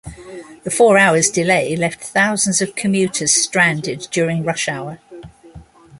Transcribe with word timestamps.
The 0.63 0.71
four 0.71 0.97
hours 0.97 1.29
delay 1.29 1.75
left 1.75 1.99
thousands 2.03 2.59
of 2.59 2.73
commuters 2.75 3.33
stranded 3.33 4.07
during 4.09 4.43
rush-hour. 4.43 4.97